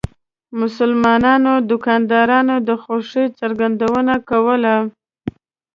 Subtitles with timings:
[0.59, 4.75] مسلمانو دکاندارانو د خوښۍ څرګندونه کوله.